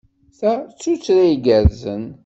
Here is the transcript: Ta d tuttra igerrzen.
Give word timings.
Ta 0.39 0.53
d 0.69 0.71
tuttra 0.81 1.23
igerrzen. 1.33 2.03